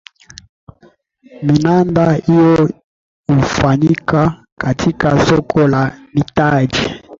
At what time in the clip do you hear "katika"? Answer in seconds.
4.59-5.25